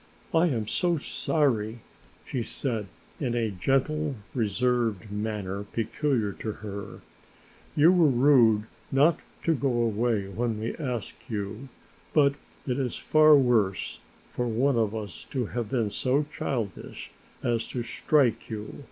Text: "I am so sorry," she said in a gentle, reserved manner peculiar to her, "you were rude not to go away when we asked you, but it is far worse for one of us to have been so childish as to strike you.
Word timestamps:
"I 0.33 0.47
am 0.47 0.65
so 0.65 0.97
sorry," 0.97 1.81
she 2.25 2.41
said 2.41 2.87
in 3.19 3.35
a 3.35 3.51
gentle, 3.51 4.15
reserved 4.33 5.11
manner 5.11 5.63
peculiar 5.65 6.31
to 6.39 6.53
her, 6.53 7.01
"you 7.75 7.91
were 7.91 8.07
rude 8.09 8.63
not 8.91 9.19
to 9.43 9.53
go 9.53 9.71
away 9.71 10.27
when 10.27 10.59
we 10.59 10.75
asked 10.77 11.29
you, 11.29 11.69
but 12.13 12.33
it 12.65 12.79
is 12.79 12.95
far 12.97 13.37
worse 13.37 13.99
for 14.27 14.47
one 14.47 14.75
of 14.75 14.95
us 14.95 15.23
to 15.29 15.45
have 15.45 15.69
been 15.69 15.91
so 15.91 16.25
childish 16.33 17.11
as 17.43 17.67
to 17.67 17.83
strike 17.83 18.49
you. 18.49 18.79